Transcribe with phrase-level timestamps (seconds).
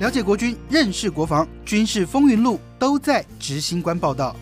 [0.00, 4.34] 了解国军，认识国防，军事风云录都在执行官报道。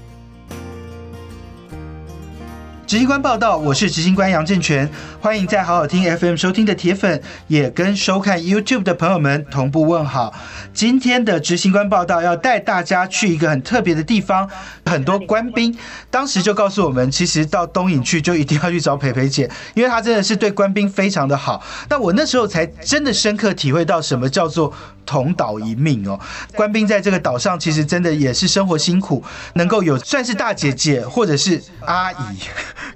[2.92, 4.86] 执行官报道，我是执行官杨正权，
[5.18, 10.34] 欢迎在好好听 FM 收听的铁粉，也跟收看 YouTube 的朋友们同步问好。
[10.74, 14.46] 今天的执行官报道要带大家去一个很特别的地方，
[14.84, 15.74] 很多官兵
[16.10, 21.64] 当时就告诉我们，其实到东引去就一定要去找培培姐，因为她真的是对官兵非常的好。
[21.88, 24.70] 但我那时候才真的深刻体会到什么叫做
[25.06, 26.20] 同岛一命哦。
[26.54, 29.24] 官兵在这个岛上其实真的也是生活辛苦，
[29.54, 32.16] 能够有算是大姐姐或者是阿姨。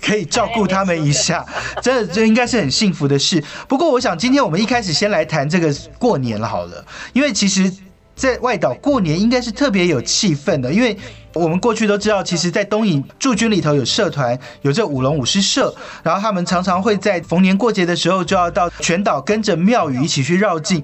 [0.07, 1.45] 可以照顾他们一下，
[1.83, 3.43] 这 这应该是很幸福的事。
[3.67, 7.73] 不过，我想今天我们一开始先来谈这个过年了好了，因为其实，
[8.15, 10.97] 在外岛过年应该是特别有气氛的，因为
[11.33, 15.75] 我们过去都知道，其实，在东引驻军里头有社团，有这舞龙舞狮社，
[16.05, 20.81] 然后他们常常会在逢年过节的时候就要到全岛跟着庙宇一起去绕境。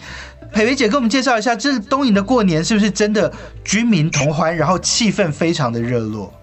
[0.52, 3.32] 培培姐给我们介绍一下，这东营的过年是不是真的
[3.64, 6.34] 军民同欢，然后气氛非常的热络？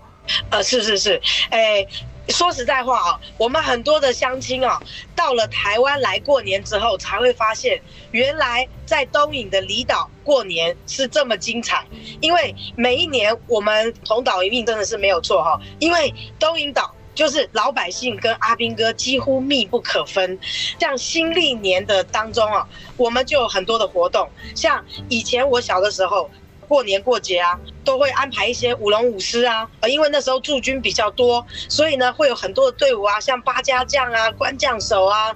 [0.49, 1.85] 呃，是是是，哎。
[2.29, 4.79] 说实在话啊，我们很多的乡亲啊，
[5.15, 11.85] 到了台湾来过年之后，才会发现原来在东引的离岛过年是这么精彩。
[12.21, 20.39] 因为每一年我们同岛一命真的是没有错哈，因为东引岛就是老百姓跟阿兵哥几乎密不可分。
[20.79, 26.29] 像新历年的当中啊，我们就有很多的活动，像以前我小的时候。
[26.69, 35.35] 过年过节啊，都会安排一些舞龙舞狮啊，呃，因为那时候驻军比较多，所以呢会有很多的队伍啊，像八家将啊、关将手啊、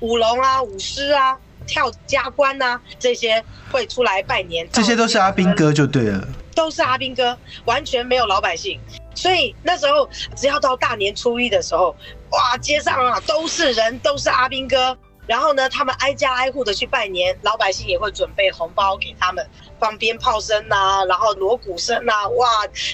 [0.00, 4.68] 舞龙啊、舞狮啊、跳家官啊这些会出来拜年。
[4.70, 8.78] 这些都是阿兵哥就对了，都是阿兵哥，完全没有老百姓。
[9.14, 11.96] 所以那时候只要到大年初一的时候，
[12.30, 14.94] 哇，街上啊都是人，都是阿兵哥。
[15.26, 19.46] 然后呢，他们挨家挨户的去拜年，老百姓也会准备红包给他们，
[19.78, 22.46] 放鞭炮声呐、啊，然后锣鼓声呐、啊，哇，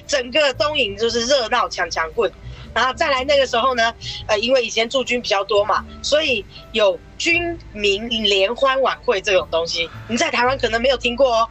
[0.07, 2.31] 整个东营就是热闹抢抢棍。
[2.73, 3.93] 然后再来那个时候呢，
[4.29, 11.49] 呃，因为以前驻军比较多嘛，所以有军民联欢晚会这种东西，你在台湾可能没有听过哦。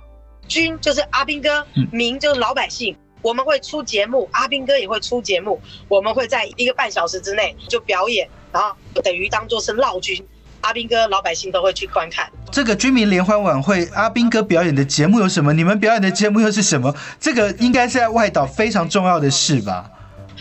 [0.48, 8.74] 军就是阿兵哥，民就是老百姓，我们会出节目，阿兵哥也会出节目，我们会在一个半小时之内就表演，然后
[9.04, 10.26] 等于当做是闹军。
[10.62, 13.88] 阿兵哥，老百姓都会去观看这个军民联欢晚会。
[13.94, 15.54] 阿兵哥表演的节目有什么？
[15.54, 16.96] 你们表演的节目又是什么？
[17.20, 19.90] 这个应该是在外岛非常重要的事吧？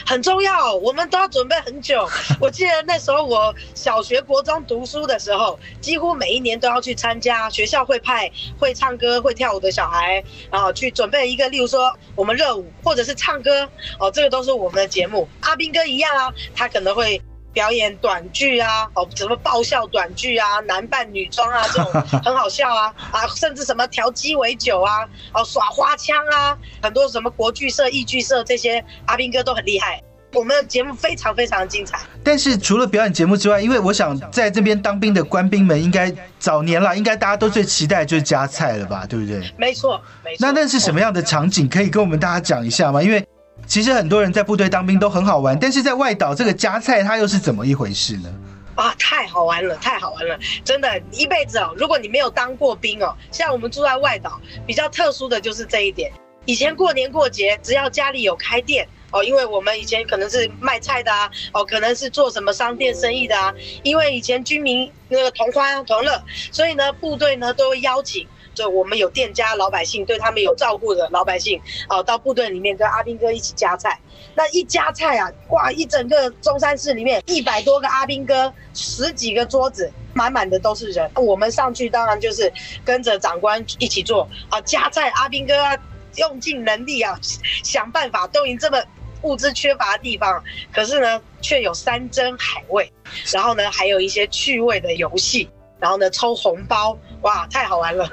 [0.07, 2.09] 很重要，我们都要准备很久。
[2.41, 7.51] 我记得那时候我小学、国中读书的时候，几乎每一年都要去参加。
[7.51, 13.69] 学校会派会唱歌、会跳舞的小孩，然后去准备一个，例如说我们热舞或者是唱歌
[13.99, 15.29] 哦，这个都是我们的节目。
[15.41, 17.21] 阿兵哥一样啊，他可能会。
[17.53, 21.93] 表演短剧啊，哦，什么爆笑短剧啊，男扮女装啊，这种
[22.25, 30.01] 很好笑啊，啊，甚至什么调鸡尾酒啊，哦，耍花枪啊，很多什么国剧社、艺剧社这些阿斌哥都很厉害。
[30.35, 31.99] 我们的节目非常非常的精彩。
[32.23, 39.41] 但是除了表演节目之外，因为我想在这边当兵的官兵们，应该早年了，应该大家都最期待就是夹菜了吧，对不对？
[39.57, 40.47] 没错，没错。
[40.47, 41.67] 那那是什么样的场景？
[41.67, 43.03] 可以跟我们大家讲一下吗？
[43.03, 43.27] 因为。
[43.69, 48.35] 其实很多人在部队当兵都很好玩，但是在外岛这个加菜它又是怎么一回事呢？
[48.75, 50.39] 啊，太好玩了，太好玩了！
[50.65, 56.11] 真的，一辈子哦，如果你没有当过兵哦，像我们住在外岛，比较特殊的就是这一点。
[56.47, 63.53] 以前过年过节，只要家里有开店哦，因为我们以前可能是卖菜的啊，哦，可能是做什么商店生意的啊，
[63.83, 68.27] 因为以前军民那个同欢同乐，所以呢，部队呢都会邀请。
[68.59, 73.97] 就我们有店家老百姓对他们有照顾的老百姓哦，到部队里面跟阿兵哥一起夹菜。
[74.35, 81.09] 那一夹菜啊，哇，一整个中山市里面一百多个阿兵哥，十几个桌子满满的都是人。
[81.15, 82.53] 我们上去当然就是
[82.85, 85.77] 跟着长官一起做啊，加菜阿兵哥啊，
[86.17, 87.17] 用尽能力啊，
[87.63, 88.27] 想办法。
[88.27, 88.83] 东引这么
[89.23, 90.43] 物资缺乏的地方，
[90.73, 92.93] 可是呢却有山珍海味，
[93.33, 95.49] 然后呢还有一些趣味的游戏，
[95.79, 98.11] 然后呢抽红包，哇，太好玩了。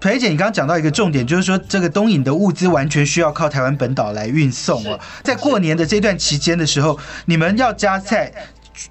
[0.00, 4.98] 培姐，你刚刚讲到一个重点，就是说这个东引的物资完全需要靠台湾本岛来运送哦。
[5.24, 8.32] 在过年的这段期间的时候，你们要加菜，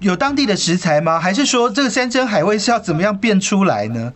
[0.00, 1.18] 有当地的食材吗？
[1.18, 4.12] 还是说这个山珍海味是要怎么样变出来呢？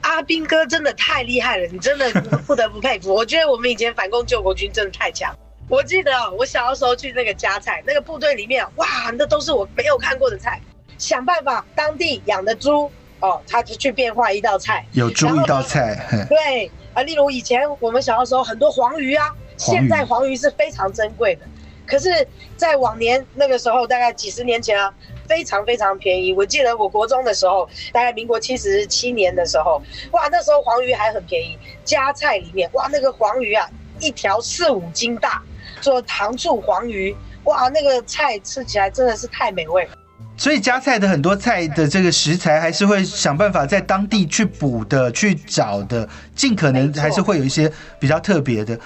[0.00, 2.10] 阿斌哥真的太厉害了，你真的
[2.46, 3.12] 不得不佩服。
[3.12, 5.34] 我觉得我们以前反共救国军真的太强。
[5.68, 8.86] 我记得我小的时候去那个加菜，那个部队里面，哇，
[9.18, 10.60] 那都是我没有看过的菜，
[10.96, 12.90] 想办法当地养的猪。
[13.26, 16.26] 哦，他就去变化一道菜，有猪一道菜。
[16.28, 21.42] 对啊，例如以前我们小的时候很多黄鱼啊，现在黄鱼是非常珍贵的。
[21.86, 22.26] 可是，
[22.56, 24.92] 在往年那个时候，大概几十年前啊，
[25.28, 26.32] 非常非常便宜。
[26.32, 29.80] 我记得我国中的时候，大概民国七十七年的时候，
[30.10, 31.56] 哇，那时候黄鱼还很便宜。
[31.84, 33.68] 加菜里面，哇，那个黄鱼啊，
[34.00, 35.40] 一条四五斤大，
[35.80, 39.90] 做糖醋黄鱼，哇，那个菜吃起来真的是太美味了。
[40.36, 48.78] 所以加菜的很多菜的这个食材，还是会想办法在当地去补的、去找的，尽可能还是会有一些比较特别的。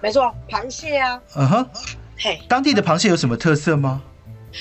[0.00, 1.66] 没错，螃蟹啊，嗯哼，
[2.18, 4.02] 嘿，当地的螃蟹有什么特色吗？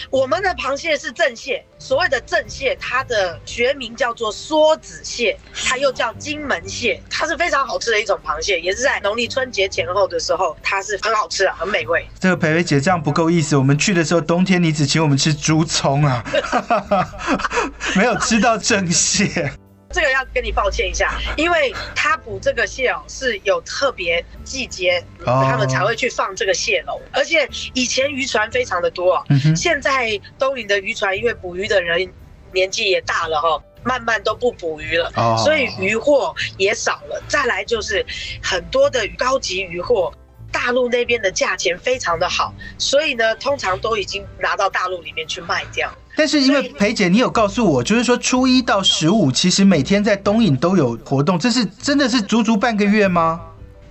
[0.09, 12.07] 我们的螃蟹是正蟹，所谓的正蟹，它的学名叫做梭子蟹，它又叫金门蟹，它是非常好吃的一种螃蟹，也是在农历春节前后的时候，它是很好吃啊，很美味。
[12.19, 16.23] 这个培培姐这样不够意思，我们去的时候冬天你只请我们吃猪葱啊，
[17.95, 19.53] 没有吃到正蟹。
[19.93, 26.99] 这个要跟你抱歉一下，因为他捕这个蟹哦是有特别季节，他们才会去放这个蟹笼。
[27.11, 29.23] 而且以前渔船非常的多，
[29.55, 32.11] 现在东引的渔船因为捕鱼的人
[32.51, 35.11] 年纪也大了哈，慢慢都不捕鱼了，
[35.43, 37.23] 所以渔获也少了。
[37.27, 38.03] 再来就是
[38.41, 40.11] 很多的高级渔获。
[40.63, 45.93] 大陆那边的价钱非常的好，所以呢，通常都已经拿到大陆里面去卖掉。
[46.15, 53.41] 但是因为裴姐，你有告诉我，就是说初一到十五，其实每天在东影都有活动，这是真的是足足半个月吗？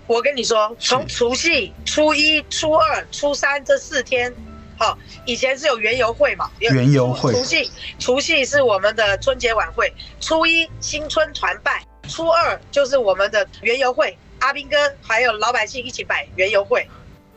[0.07, 4.33] 我跟你说，从除夕、初一、初二、初三这四天，
[4.79, 4.97] 好，
[5.27, 6.51] 以前是有园游会嘛？
[6.59, 7.35] 园游会。
[7.35, 9.93] 除夕，除夕是我们的春节晚会，
[10.23, 14.17] 初一新春团拜，初二就是我们的园游会。
[14.43, 16.85] 阿斌哥还有老百姓一起摆园游会，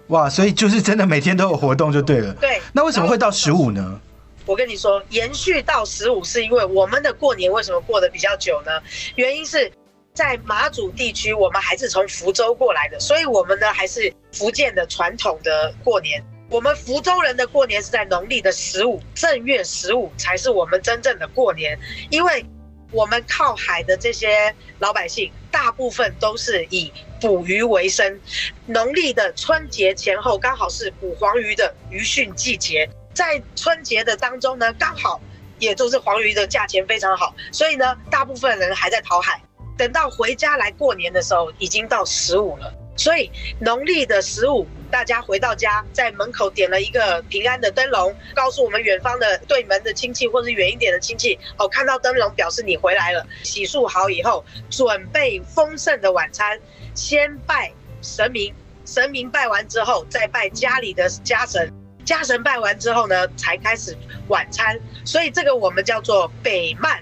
[0.08, 0.28] 哇！
[0.28, 2.34] 所以就是真的每天都有活动就对了。
[2.42, 4.02] 对，那为什么会到十五呢？
[4.48, 8.72] 我跟你说，延续到十五是因为我们的过年为什么过得比较久呢？
[9.16, 9.72] 原因是
[10.16, 16.24] 在马祖地区，我们还是从福州过来的，所以我们呢还是福建的传统的过年。
[16.50, 21.78] 我们福州人的过年是在农历的十五，正月十五才是我们真正的过年，
[22.10, 22.44] 因为。
[22.92, 28.20] 我们靠海的这些老百姓，大部分都是以捕鱼为生。
[28.66, 32.90] 农历的春节前后，刚好是捕黄鱼的鱼汛季节。
[33.14, 35.22] 在春节的当中呢，刚好
[35.60, 39.42] 也就是黄鱼的价钱非常好，所以呢，大部分人还在讨海。
[39.78, 42.74] 等到回家来过年的时候，已经到十五了。
[42.98, 43.30] 所以
[43.60, 53.28] 农历的十五，大家回到家，在门口点了一个平安的灯笼，告诉我们远方的对门的亲戚或者远一点的亲戚，哦，看到灯笼表示你回来了。
[53.44, 56.58] 洗漱好以后，准备丰盛的晚餐，
[56.94, 58.54] 先拜神明，
[58.86, 61.70] 神明拜完之后，再拜家里的家神，
[62.06, 63.94] 家神拜完之后呢，才开始
[64.30, 64.80] 晚餐。
[65.04, 67.00] 所以这个我们叫做北鳗，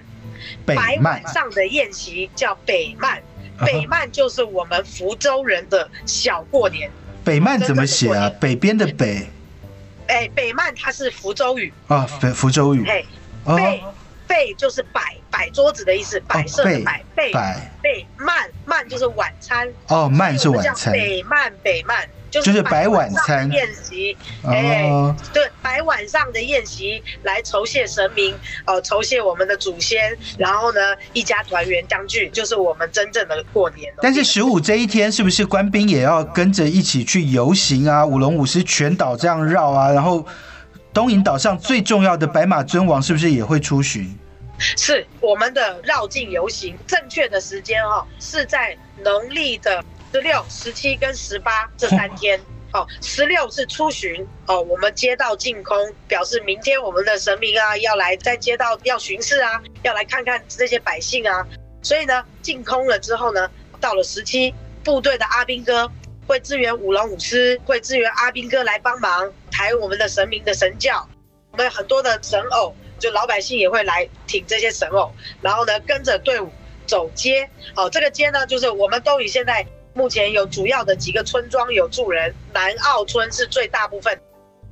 [0.66, 3.22] 白晚上的宴席叫北曼。
[3.64, 6.90] 北曼就是我们福州人的小过年。
[7.24, 8.30] 北曼怎么写啊？
[8.38, 9.26] 北边的北。
[10.06, 12.86] 哎，北曼它是福州语啊，福福州语。
[12.86, 13.04] 哎，
[13.46, 13.84] 贝
[14.26, 17.32] 贝就是摆摆桌子的意思，摆设的摆贝。
[17.32, 19.66] 摆贝鳗鳗就是晚餐。
[19.88, 20.92] 哦，曼是晚餐。
[20.92, 22.04] 北曼北鳗。
[22.42, 24.90] 就是摆晚餐宴席，哎，
[25.32, 28.34] 对，摆晚上的宴席来酬谢神明，
[28.64, 30.80] 呃，酬谢我们的祖先，然后呢，
[31.12, 33.92] 一家团圆相聚，就是我们真正的过年。
[34.02, 38.04] 但是十五这一天，是不是官兵也要跟着一起去游行啊？
[38.04, 39.90] 舞龙舞狮，全岛这样绕啊？
[39.92, 40.26] 然后
[40.92, 44.16] 东引岛上最重要的白马尊王是不是也会出巡？
[44.58, 49.84] 是我们的绕境游行，正确的时间哈、哦，是在农历的。
[50.14, 52.40] 十六、十七跟十八这三天，
[52.72, 61.44] 哦，十六是出巡，哦，我们街道净空，表示明天我们的神明啊要来在街道要巡视啊，要来看看这些百姓啊，
[61.82, 64.54] 所以呢，净空了之后呢，到了十七，
[64.84, 65.90] 部队的阿兵哥
[66.28, 71.04] 会支援五龙舞狮，会支援阿兵哥来帮忙抬我们的神明的神轿，
[71.50, 76.48] 我们很多的神偶，就老百姓也会来挺这些神偶，然后呢跟着队伍
[76.86, 79.66] 走街，哦，这个街呢就是我们都以现在。
[79.94, 84.20] 目前有主要的几个村庄有住人，南澳村是最大部分，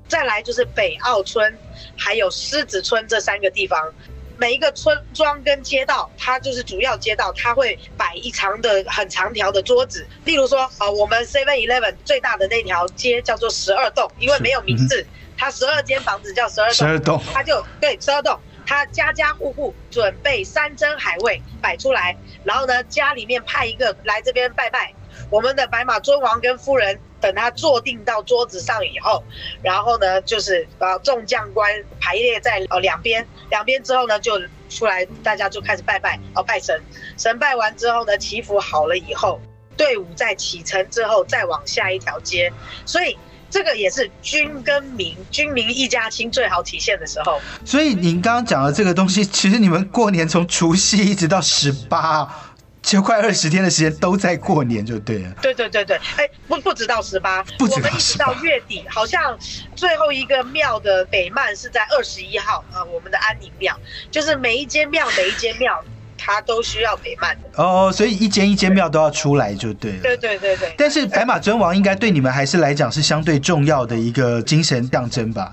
[0.09, 1.57] 再来就是北澳村，
[1.97, 3.95] 还有狮子村这三个地方。
[4.37, 10.05] 每一个村庄跟街道，它就是主要街道，它会摆一长的很长条的桌子。
[10.25, 18.37] 例如说，啊，我们 Seven Eleven 最大的那条街叫做十二栋，因为没有名字，它十二间房子叫十二栋，十二栋，它就对十二栋。
[18.67, 24.93] 它家家户户准备山珍海味摆出来，然后呢，家里面派一个来这边拜拜。
[25.33, 29.25] 我们的白马尊王跟夫人等他坐定到桌子上以后，
[29.63, 36.79] 然后呢，就是把众将官排列在呃两边，两边之后呢，就出来，大家就开始拜拜哦，拜神。
[37.17, 39.41] 神拜完之后呢，祈福好了以后，
[39.75, 42.53] 队伍在启程之后再往下一条街，
[42.85, 43.17] 所以
[43.49, 47.41] 这个也是军跟民、军民一家亲最好体现的时候。
[47.65, 52.51] 所以您刚刚讲的这个东西，其实你们过年从除夕一直到十八。
[52.83, 55.31] 就快二十天的时间都在过年，就对了。
[55.41, 59.39] 对对对对，哎，不不止到十八，不止到十八，我们一直到月底，好像
[59.77, 63.75] 最后一个庙的北曼是在二十一号啊、呃，我们的安宁庙，
[64.11, 65.83] 就是每一间庙每一间庙，
[66.19, 67.63] 它都需要北曼的。
[67.63, 70.01] 哦，所以一间一间庙都要出来，就对了。
[70.03, 70.75] 对对对对。
[70.77, 75.53] 但是白马尊王应该对你们还是来讲是相对重要的一个精神象征吧？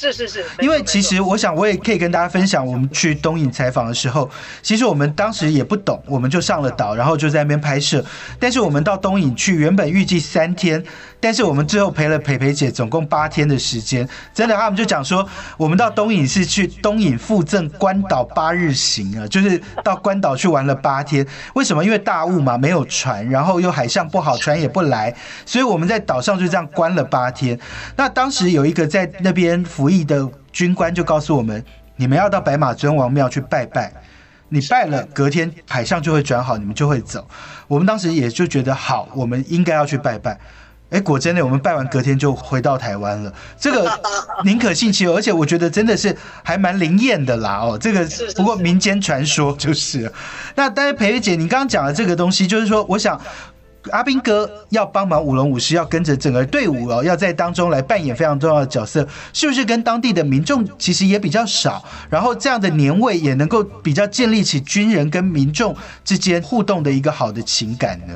[0.00, 4.30] 是是是，因为其实我想我也可以跟大家分享，我们去东影采访的时候，
[4.62, 8.02] 其实我们当时也不懂，我们就上了岛，然后就在那边拍摄。
[8.38, 10.82] 但是我们到东影去，原本预计三天。
[11.20, 21.26] 但是我们最后陪了培培姐总共八天的时间，真的，他们就讲说，我们到东引是去东引附赠关岛八日行啊，就是到关岛去玩了八天。
[21.54, 21.84] 为什么？
[21.84, 27.58] 因为大雾嘛，没有船，然后又海象不好，船也不来，所以我们在岛上就这样关了八天。
[27.96, 31.62] 那当时有一个在那边服役的军官就告诉我们，
[31.96, 33.92] 你们要到白马尊王庙去拜拜，
[34.48, 37.28] 你拜了，隔天海象就会转好，你们就会走。
[37.68, 40.38] 我们当时也就觉得好，我们应该要去拜拜。
[40.90, 43.32] 哎，果真的，我们拜完隔天就回到台湾了。
[43.56, 43.88] 这个
[44.44, 47.58] 宁可信其有，而且我觉得真的是还蛮灵验的啦。
[47.58, 48.04] 哦，这个
[48.34, 50.12] 不过民间传说就是。
[50.56, 53.20] 那但是培培姐，你刚刚讲的这个东西，就是说，我想
[53.92, 61.84] 阿斌哥要帮忙舞龙舞狮，要跟着整个队伍哦，要在当中来扮演非常重要的角色，是不是跟当地的民众其实也比较少？
[62.10, 68.14] 然后这样的年味也能够比较建立起军人跟民众之间互动的一个好的情感呢？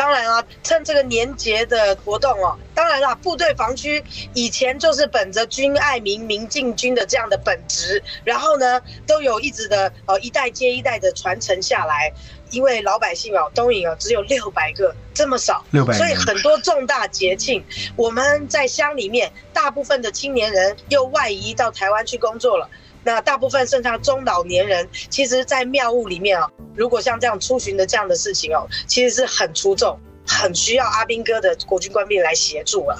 [0.00, 4.02] 当然啊，趁这个年节的活动哦，当然啦，部队防区
[4.32, 12.10] 以前就是本着军爱民、民敬军的这样的本质，然后呢，都有一直的呃一代接一代的传承下来。
[12.50, 17.64] 因为老百姓哦，东引哦只有六百个，这么少，六百，所以很多重大节庆，
[17.94, 22.68] 我们在乡里面，大部分的青年人又外移到台湾去工作了。
[23.02, 32.96] 那大部分剩下中老年人，其实，在庙务里面啊，如果像这样出巡的这样的事情哦，其实是很出众，很需要阿兵哥的国军官兵来协助啊。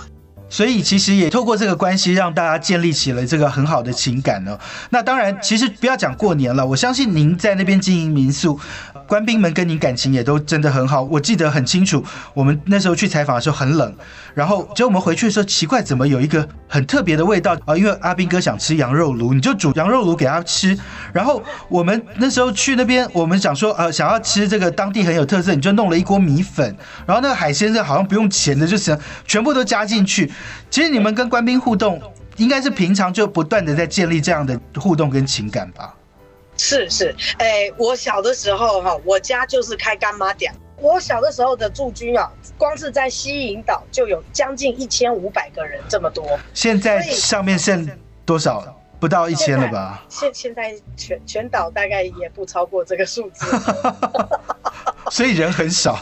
[0.53, 4.59] 所以其实也透过这个关系，让大家建立起了这个很好的情感呢。
[4.91, 8.59] 那当然，其实不要讲过年了，我相信您在那边经营民宿，
[9.11, 11.03] 官兵们跟你感情也都真的很好。
[11.03, 13.93] 我记得很清楚，我们那时候去采访的时候很冷，
[14.35, 17.77] 然后结果我们回去的时候，奇怪怎么有一个很特别的味道啊？
[17.77, 20.79] 因为阿兵哥想吃羊肉炉，你就煮羊肉炉给他吃。
[21.13, 30.31] 然后我们那时候去那边，我们想说呃，想要吃这个当地很有特色，你就弄了一锅米粉，然后那个海鲜是好像不用钱的，就是全部都加进去。
[30.71, 32.01] 其实你们跟官兵互动，
[32.37, 35.95] 应该是平常就不断的在建立这样的互动跟情感吧？
[36.63, 40.53] 是是，哎，我小的时候哈，我家就是开干妈店。
[40.77, 46.39] 我小的时候的驻军啊，光是在西引岛就有将近一千五百个人，这么多。
[46.53, 47.89] 现在上面剩
[48.27, 48.77] 多少？
[48.99, 50.05] 不到一千了吧？
[50.11, 53.47] 现现在全全岛大概也不超过这个数字，
[55.11, 55.99] 所以人很少。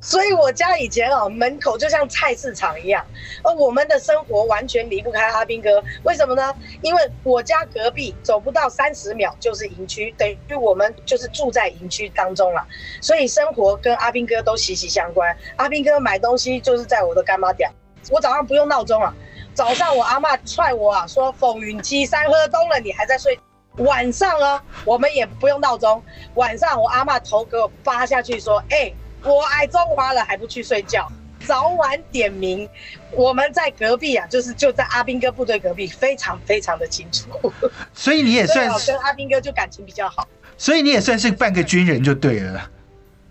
[0.00, 3.04] 所以我家以前啊，门口就像菜市场一样，
[3.42, 5.82] 而我们的生活完全离不开阿兵哥。
[6.04, 6.54] 为什么呢？
[6.80, 12.66] 因为我家隔壁走不到三十秒就是营区，等于我们就是住在营区当中了。
[13.02, 15.36] 所以生活跟阿兵哥都息息相关。
[15.56, 17.70] 阿兵哥买东西就是在我的干妈店，
[18.10, 19.14] 我早上不用闹钟啊，
[19.52, 23.38] 早上我阿嬷踹我啊，说风云七三喝冬了，你还在睡。
[23.76, 26.02] 晚上呢，我们也不用闹钟，
[26.34, 28.92] 晚上我阿嬷头给我扒下去说，哎、
[29.22, 31.10] 我爱中华了还不去睡觉，
[31.46, 32.68] 早晚点名。
[33.12, 37.52] 我们在隔壁啊，就是就在阿兵哥部队隔壁，非常非常的清楚。
[37.92, 40.26] 所以你也算是跟阿兵哥就感情比较好。
[40.56, 42.70] 所以你也算是半个军人就对了。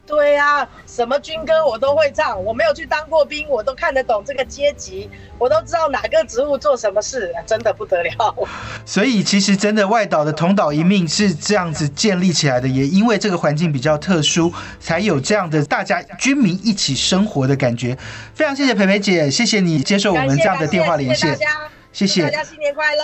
[0.09, 2.43] 对呀、啊，什么军歌我都会唱。
[2.43, 8.35] 我没有去当过兵，我都看得懂这个阶级，我都知道哪个职务做什么事，真的不得了。
[8.83, 17.95] 所以其实真的外岛的同岛一命是这样子建立起来的，也因为这个环境比较特殊，才有这样的大家军民一起生活的感觉。
[18.33, 23.03] 非常谢谢培培姐，谢谢你接受我们这样的电话连线，谢谢大家，谢谢大家新年快乐。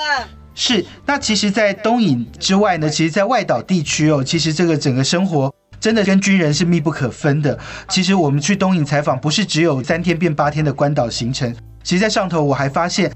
[0.55, 5.53] 是，那其实，在东引之外呢，其实，在外岛地区哦，其实这个整个生活。
[5.86, 7.60] 真的跟军人是密不可分的。
[7.89, 11.56] 其实我们去东影采访，不是只有三天变八天的关岛行程。
[11.84, 13.12] 其实，在上头我还发现，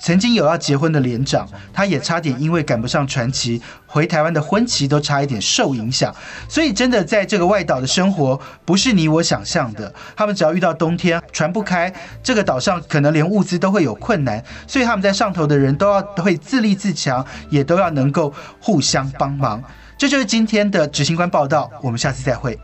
[0.00, 6.14] 曾经有要结婚的连长，他也差点因为赶不上船期，回台湾的婚期都差一点受影响。
[6.48, 9.92] 所以，真的在这个外岛的生活，不是你我想象的。
[10.14, 14.40] 他们只要遇到冬天，船不开，这个岛上可能连物资都会有困难。
[14.68, 19.60] 所以，他们在上头的人都要会自立自强，也都要能够互相帮忙。
[20.02, 22.58] 这就是今天的执行官报道，我们下次再会。